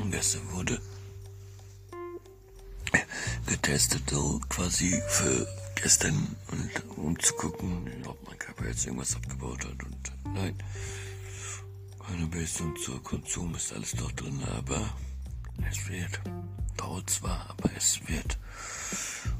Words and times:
Und 0.00 0.10
gestern 0.10 0.50
wurde 0.52 0.80
getestet, 3.46 4.10
so 4.10 4.40
quasi 4.48 5.00
für 5.08 5.46
gestern, 5.74 6.36
und, 6.50 6.98
um 6.98 7.18
zu 7.18 7.34
gucken, 7.34 7.90
ob 8.06 8.26
mein 8.26 8.38
Körper 8.38 8.66
jetzt 8.66 8.86
irgendwas 8.86 9.14
abgebaut 9.16 9.64
hat. 9.64 9.82
Und 9.84 10.12
nein, 10.34 10.54
Cannabis 12.06 12.60
und 12.60 12.78
so 12.78 12.98
Konsum 13.00 13.54
ist 13.54 13.72
alles 13.72 13.92
doch 13.92 14.12
drin, 14.12 14.42
aber 14.56 14.88
es 15.70 15.88
wird. 15.88 16.20
Dauert 16.76 17.10
zwar, 17.10 17.50
aber 17.50 17.70
es 17.76 18.00
wird. 18.06 18.38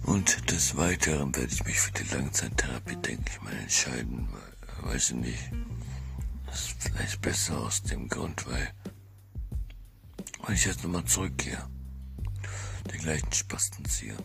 Und 0.07 0.51
des 0.51 0.77
Weiteren 0.77 1.35
werde 1.35 1.53
ich 1.53 1.65
mich 1.65 1.81
für 1.81 1.91
die 1.93 2.15
Langzeittherapie, 2.15 2.97
denke 2.97 3.31
ich 3.33 3.43
mal, 3.43 3.53
entscheiden. 3.55 4.29
Weil, 4.31 4.93
weiß 4.93 5.11
ich 5.11 5.17
nicht. 5.17 5.51
Das 6.47 6.61
ist 6.61 6.83
vielleicht 6.83 7.21
besser 7.21 7.59
aus 7.59 7.83
dem 7.83 8.09
Grund, 8.09 8.47
weil, 8.47 8.73
wenn 10.47 10.55
ich 10.55 10.65
jetzt 10.65 10.85
nochmal 10.85 11.05
zurückgehe, 11.05 11.59
den 12.93 13.01
gleichen 13.01 13.33
Spasten 13.33 13.85
ziehe. 13.85 14.17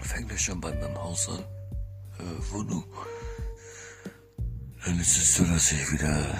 Fängt 0.00 0.30
ja 0.30 0.38
schon 0.38 0.60
bei 0.60 0.72
meinem 0.74 0.96
Haus 0.96 1.28
an, 1.28 1.40
äh, 1.40 2.52
Wohnung. 2.52 2.84
Dann 4.84 5.00
ist 5.00 5.16
es 5.16 5.34
so, 5.34 5.44
dass 5.44 5.72
ich 5.72 5.92
wieder 5.92 6.38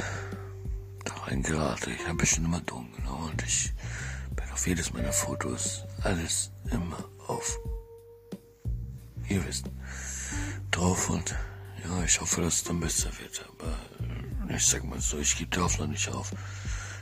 da 1.04 1.14
reingerate. 1.24 1.90
Ich 1.90 2.06
habe 2.06 2.24
schon 2.24 2.44
immer 2.44 2.60
genommen 2.60 2.94
und 3.32 3.42
ich 3.42 3.72
auf 4.56 4.66
jedes 4.66 4.90
meiner 4.94 5.12
Fotos 5.12 5.84
alles 6.02 6.50
immer 6.70 6.96
auf. 7.26 7.58
Ihr 9.28 9.46
wisst, 9.46 9.66
drauf 10.70 11.10
und 11.10 11.34
ja, 11.84 12.02
ich 12.02 12.18
hoffe, 12.18 12.40
dass 12.40 12.54
es 12.54 12.64
dann 12.64 12.80
besser 12.80 13.10
wird. 13.20 13.46
Aber 13.50 14.54
ich 14.54 14.66
sag 14.66 14.82
mal 14.84 14.98
so, 14.98 15.18
ich 15.18 15.36
gebe 15.36 15.50
die 15.50 15.60
Hoffnung 15.60 15.90
nicht 15.90 16.08
auf. 16.08 16.32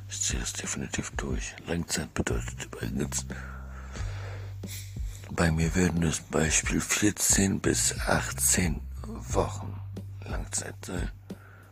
Ich 0.09 0.21
ziehe 0.21 0.41
das 0.41 0.53
definitiv 0.53 1.13
durch. 1.13 1.55
Langzeit 1.69 2.13
bedeutet 2.13 2.65
übrigens, 2.65 3.25
bei 5.31 5.53
mir 5.53 5.73
werden 5.77 6.01
das 6.01 6.19
Beispiel 6.23 6.81
14 6.81 7.61
bis 7.61 7.97
18 8.01 8.81
Wochen 9.29 9.81
Langzeit 10.25 10.75
sein. 10.85 11.09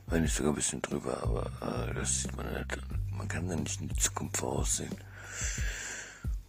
Wenn 0.06 0.22
nicht 0.22 0.37
sogar 0.37 0.53
ein 0.53 0.56
bisschen 0.56 0.81
drüber, 0.81 1.21
aber 1.25 1.88
äh, 1.88 1.94
das 1.94 2.22
sieht 2.22 2.37
man 2.37 2.47
nicht. 2.53 2.78
Man 3.10 3.26
kann 3.26 3.48
da 3.48 3.56
nicht 3.56 3.81
in 3.81 3.88
die 3.88 3.97
Zukunft 3.97 4.37
voraussehen. 4.37 4.94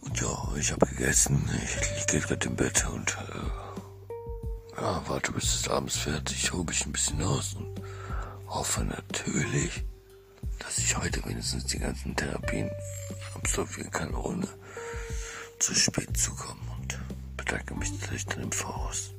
Und 0.04 0.20
ja, 0.20 0.52
ich 0.58 0.72
habe 0.72 0.86
gegessen. 0.86 1.48
Ich 1.64 2.12
liege 2.12 2.26
gerade 2.26 2.46
im 2.48 2.56
Bett 2.56 2.86
und 2.92 3.16
äh, 3.30 4.80
ja, 4.80 5.02
warte 5.08 5.32
bis 5.32 5.54
es 5.54 5.68
abends 5.68 5.96
fertig, 5.96 6.52
hole 6.52 6.66
ich 6.70 6.84
ein 6.84 6.92
bisschen 6.92 7.22
aus 7.22 7.54
und 7.54 7.80
hoffe 8.48 8.84
natürlich, 8.84 9.84
dass 10.58 10.78
ich 10.78 10.96
heute 10.96 11.24
wenigstens 11.24 11.66
die 11.66 11.78
ganzen 11.78 12.14
Therapien 12.16 12.70
absolvieren 13.34 13.90
kann, 13.90 14.14
ohne 14.14 14.48
zu 15.58 15.74
spät 15.74 16.16
zu 16.16 16.34
kommen. 16.34 16.68
Und 16.80 16.98
bedanke 17.36 17.74
mich 17.74 17.92
natürlich 17.92 18.26
dann 18.26 18.42
im 18.42 18.52
Voraus. 18.52 19.10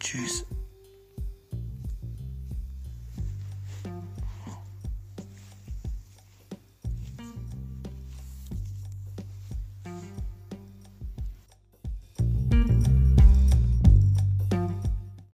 Tschüss. 0.00 0.44